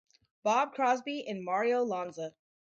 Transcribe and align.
Bob 0.41 0.73
Crosby 0.73 1.27
and 1.27 1.43
Mario 1.45 1.83
Lanza. 1.83 2.33